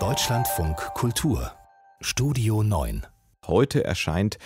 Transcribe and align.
Deutschlandfunk 0.00 0.76
Kultur 0.94 1.52
Studio 2.00 2.64
9 2.64 3.06
Heute 3.46 3.84
erscheint 3.84 4.38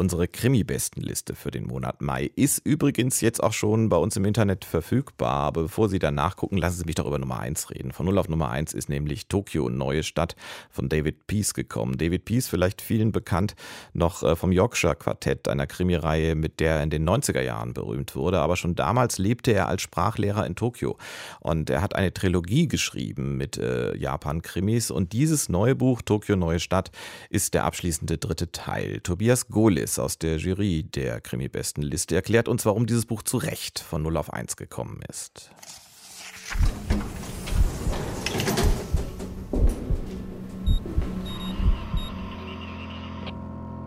Unsere 0.00 0.28
Krimi-Bestenliste 0.28 1.34
für 1.34 1.50
den 1.50 1.66
Monat 1.66 2.02
Mai 2.02 2.30
ist 2.36 2.64
übrigens 2.64 3.20
jetzt 3.20 3.42
auch 3.42 3.52
schon 3.52 3.88
bei 3.88 3.96
uns 3.96 4.16
im 4.16 4.24
Internet 4.24 4.64
verfügbar. 4.64 5.32
Aber 5.32 5.62
bevor 5.62 5.88
Sie 5.88 5.98
da 5.98 6.12
nachgucken, 6.12 6.56
lassen 6.56 6.78
Sie 6.78 6.84
mich 6.84 6.94
doch 6.94 7.06
über 7.08 7.18
Nummer 7.18 7.40
1 7.40 7.70
reden. 7.70 7.90
Von 7.90 8.06
0 8.06 8.16
auf 8.18 8.28
Nummer 8.28 8.48
1 8.50 8.74
ist 8.74 8.88
nämlich 8.88 9.26
Tokio, 9.26 9.68
neue 9.68 10.04
Stadt 10.04 10.36
von 10.70 10.88
David 10.88 11.26
Peace 11.26 11.52
gekommen. 11.52 11.98
David 11.98 12.26
Peace, 12.26 12.46
vielleicht 12.46 12.80
vielen 12.80 13.10
bekannt, 13.10 13.56
noch 13.92 14.22
äh, 14.22 14.36
vom 14.36 14.52
Yorkshire 14.52 14.94
Quartett, 14.94 15.48
einer 15.48 15.66
Krimireihe, 15.66 16.36
mit 16.36 16.60
der 16.60 16.76
er 16.76 16.84
in 16.84 16.90
den 16.90 17.04
90er 17.04 17.42
Jahren 17.42 17.74
berühmt 17.74 18.14
wurde. 18.14 18.38
Aber 18.38 18.54
schon 18.54 18.76
damals 18.76 19.18
lebte 19.18 19.50
er 19.50 19.66
als 19.66 19.82
Sprachlehrer 19.82 20.46
in 20.46 20.54
Tokio. 20.54 20.96
Und 21.40 21.70
er 21.70 21.82
hat 21.82 21.96
eine 21.96 22.14
Trilogie 22.14 22.68
geschrieben 22.68 23.36
mit 23.36 23.58
äh, 23.58 23.96
Japan-Krimis. 23.96 24.92
Und 24.92 25.12
dieses 25.12 25.48
neue 25.48 25.74
Buch, 25.74 26.02
Tokio, 26.02 26.36
neue 26.36 26.60
Stadt, 26.60 26.92
ist 27.30 27.52
der 27.54 27.64
abschließende 27.64 28.18
dritte 28.18 28.52
Teil. 28.52 29.00
Tobias 29.00 29.48
Gohlis 29.48 29.87
Davis 29.88 29.98
aus 29.98 30.18
der 30.18 30.36
Jury 30.36 30.82
der 30.82 31.18
Krimi-Bestenliste 31.22 32.14
erklärt 32.14 32.46
uns, 32.46 32.66
warum 32.66 32.86
dieses 32.86 33.06
Buch 33.06 33.22
zu 33.22 33.38
Recht 33.38 33.78
von 33.78 34.02
0 34.02 34.18
auf 34.18 34.30
1 34.30 34.56
gekommen 34.56 35.00
ist. 35.08 35.50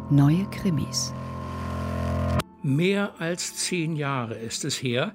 Neue 0.09 0.45
Krimis. 0.49 1.13
Mehr 2.63 3.13
als 3.19 3.55
zehn 3.57 3.95
Jahre 3.95 4.35
ist 4.35 4.65
es 4.65 4.81
her, 4.81 5.13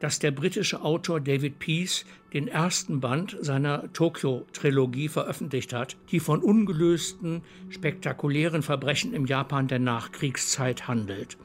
dass 0.00 0.18
der 0.18 0.30
britische 0.30 0.82
Autor 0.82 1.20
David 1.20 1.58
Peace 1.58 2.04
den 2.32 2.48
ersten 2.48 3.00
Band 3.00 3.36
seiner 3.40 3.92
Tokyo-Trilogie 3.92 5.08
veröffentlicht 5.08 5.72
hat, 5.72 5.96
die 6.10 6.20
von 6.20 6.40
ungelösten, 6.40 7.42
spektakulären 7.70 8.62
Verbrechen 8.62 9.14
im 9.14 9.26
Japan 9.26 9.68
der 9.68 9.78
Nachkriegszeit 9.78 10.86
handelt. 10.86 11.38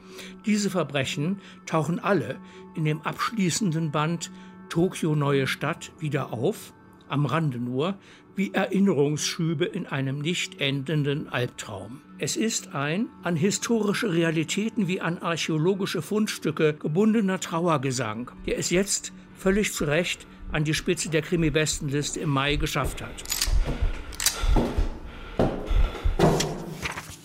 Diese 0.44 0.68
Verbrechen 0.68 1.40
tauchen 1.66 1.98
alle 1.98 2.36
in 2.74 2.84
dem 2.84 3.00
abschließenden 3.02 3.90
Band 3.90 4.30
Tokio 4.68 5.14
Neue 5.14 5.46
Stadt 5.46 5.92
wieder 5.98 6.32
auf, 6.32 6.74
am 7.08 7.26
Rande 7.26 7.58
nur, 7.58 7.98
wie 8.34 8.52
Erinnerungsschübe 8.54 9.64
in 9.64 9.86
einem 9.86 10.18
nicht 10.18 10.60
endenden 10.60 11.28
Albtraum. 11.28 12.00
Es 12.18 12.36
ist 12.36 12.74
ein 12.74 13.08
an 13.22 13.36
historische 13.36 14.12
Realitäten 14.12 14.88
wie 14.88 15.00
an 15.00 15.18
archäologische 15.18 16.02
Fundstücke 16.02 16.74
gebundener 16.74 17.40
Trauergesang, 17.40 18.30
der 18.46 18.58
es 18.58 18.70
jetzt 18.70 19.12
völlig 19.36 19.72
zu 19.72 19.84
Recht 19.84 20.26
an 20.52 20.64
die 20.64 20.74
Spitze 20.74 21.10
der 21.10 21.22
Krimi-Bestenliste 21.22 22.20
im 22.20 22.30
Mai 22.30 22.56
geschafft 22.56 23.02
hat. 23.02 23.24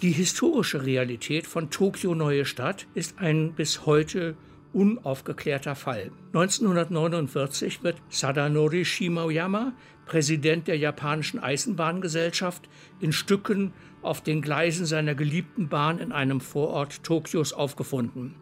Die 0.01 0.11
historische 0.11 0.85
Realität 0.85 1.47
von 1.47 1.69
Tokio 1.69 2.13
Neue 2.15 2.45
Stadt 2.45 2.87
ist 2.93 3.19
ein 3.19 3.53
bis 3.53 3.85
heute 3.85 4.35
unaufgeklärter 4.77 5.75
Fall. 5.75 6.11
1949 6.27 7.83
wird 7.83 7.97
Sadanori 8.09 8.85
Shimoyama, 8.85 9.73
Präsident 10.05 10.67
der 10.67 10.77
japanischen 10.77 11.39
Eisenbahngesellschaft, 11.39 12.69
in 12.99 13.11
Stücken 13.11 13.73
auf 14.03 14.21
den 14.21 14.43
Gleisen 14.43 14.85
seiner 14.85 15.15
geliebten 15.15 15.67
Bahn 15.67 15.97
in 15.97 16.11
einem 16.11 16.39
Vorort 16.39 17.03
Tokios 17.03 17.53
aufgefunden. 17.53 18.35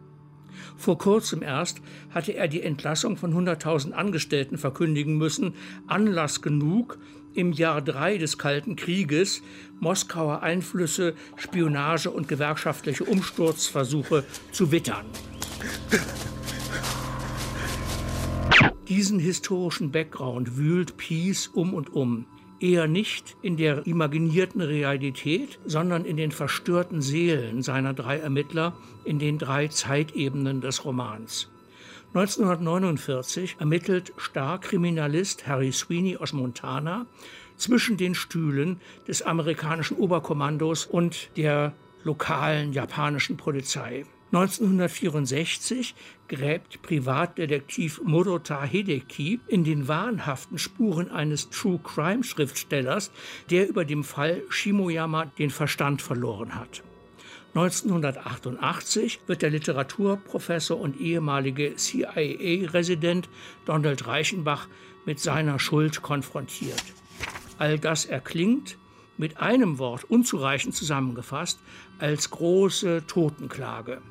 Vor 0.76 0.98
kurzem 0.98 1.42
erst 1.42 1.80
hatte 2.10 2.32
er 2.32 2.48
die 2.48 2.62
Entlassung 2.62 3.16
von 3.16 3.32
100.000 3.32 3.92
Angestellten 3.92 4.58
verkündigen 4.58 5.16
müssen, 5.16 5.54
Anlass 5.86 6.42
genug, 6.42 6.98
im 7.34 7.52
Jahr 7.52 7.80
drei 7.80 8.18
des 8.18 8.36
Kalten 8.38 8.76
Krieges 8.76 9.42
Moskauer 9.80 10.42
Einflüsse, 10.42 11.14
Spionage 11.36 12.10
und 12.10 12.28
gewerkschaftliche 12.28 13.04
Umsturzversuche 13.04 14.24
zu 14.52 14.70
wittern. 14.70 15.04
Diesen 18.88 19.18
historischen 19.18 19.90
Background 19.90 20.56
wühlt 20.56 20.96
Peace 20.96 21.48
um 21.48 21.74
und 21.74 21.92
um. 21.92 22.26
Eher 22.60 22.86
nicht 22.86 23.36
in 23.42 23.56
der 23.56 23.86
imaginierten 23.86 24.62
Realität, 24.62 25.58
sondern 25.66 26.04
in 26.04 26.16
den 26.16 26.30
verstörten 26.30 27.02
Seelen 27.02 27.62
seiner 27.62 27.92
drei 27.92 28.18
Ermittler 28.18 28.74
in 29.04 29.18
den 29.18 29.38
drei 29.38 29.68
Zeitebenen 29.68 30.60
des 30.60 30.84
Romans. 30.84 31.50
1949 32.14 33.56
ermittelt 33.58 34.12
Starkriminalist 34.16 35.46
Harry 35.46 35.72
Sweeney 35.72 36.16
aus 36.16 36.32
Montana 36.32 37.06
zwischen 37.56 37.96
den 37.96 38.14
Stühlen 38.14 38.80
des 39.06 39.20
amerikanischen 39.20 39.98
Oberkommandos 39.98 40.86
und 40.86 41.28
der 41.36 41.74
lokalen 42.04 42.72
japanischen 42.72 43.36
Polizei. 43.36 44.06
1964 44.32 45.94
gräbt 46.26 46.82
Privatdetektiv 46.82 48.00
Murota 48.02 48.64
Hideki 48.64 49.38
in 49.46 49.62
den 49.62 49.86
wahnhaften 49.86 50.58
Spuren 50.58 51.12
eines 51.12 51.48
True 51.50 51.78
Crime 51.82 52.24
Schriftstellers, 52.24 53.12
der 53.50 53.68
über 53.68 53.84
dem 53.84 54.02
Fall 54.02 54.42
Shimoyama 54.48 55.26
den 55.38 55.50
Verstand 55.50 56.02
verloren 56.02 56.56
hat. 56.56 56.82
1988 57.54 59.20
wird 59.28 59.42
der 59.42 59.50
Literaturprofessor 59.50 60.78
und 60.78 61.00
ehemalige 61.00 61.76
CIA-Resident 61.76 63.28
Donald 63.64 64.08
Reichenbach 64.08 64.66
mit 65.06 65.20
seiner 65.20 65.60
Schuld 65.60 66.02
konfrontiert. 66.02 66.82
All 67.58 67.78
das 67.78 68.04
erklingt 68.04 68.76
mit 69.16 69.38
einem 69.38 69.78
Wort 69.78 70.04
unzureichend 70.04 70.74
zusammengefasst 70.74 71.60
als 72.00 72.28
große 72.30 73.06
Totenklage 73.06 74.02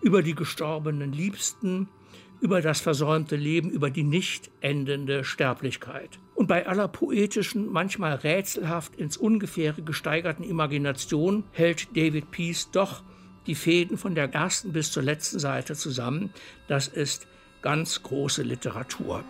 über 0.00 0.22
die 0.22 0.34
gestorbenen 0.34 1.12
Liebsten, 1.12 1.88
über 2.40 2.62
das 2.62 2.80
versäumte 2.80 3.36
Leben, 3.36 3.70
über 3.70 3.90
die 3.90 4.02
nicht 4.02 4.50
endende 4.60 5.24
Sterblichkeit. 5.24 6.18
Und 6.34 6.46
bei 6.46 6.66
aller 6.66 6.88
poetischen, 6.88 7.70
manchmal 7.70 8.14
rätselhaft 8.14 8.96
ins 8.96 9.16
Ungefähre 9.16 9.82
gesteigerten 9.82 10.42
Imagination 10.42 11.44
hält 11.52 11.94
David 11.94 12.30
Peace 12.30 12.70
doch 12.70 13.02
die 13.46 13.54
Fäden 13.54 13.98
von 13.98 14.14
der 14.14 14.32
ersten 14.32 14.72
bis 14.72 14.90
zur 14.90 15.02
letzten 15.02 15.38
Seite 15.38 15.74
zusammen. 15.74 16.30
Das 16.66 16.88
ist 16.88 17.26
ganz 17.62 18.02
große 18.02 18.42
Literatur. 18.42 19.24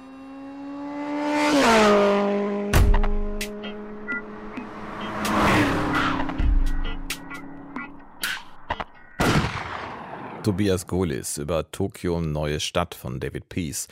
Tobias 10.42 10.86
Golis 10.86 11.36
über 11.36 11.70
Tokio 11.70 12.22
Neue 12.22 12.60
Stadt 12.60 12.94
von 12.94 13.20
David 13.20 13.50
Peace. 13.50 13.88